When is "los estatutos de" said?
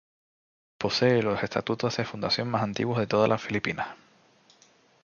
1.21-2.05